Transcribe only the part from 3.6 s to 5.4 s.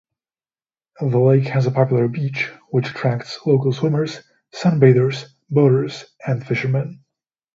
swimmers, sunbathers,